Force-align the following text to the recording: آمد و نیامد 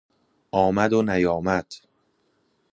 آمد 0.51 0.93
و 0.93 1.01
نیامد 1.01 1.65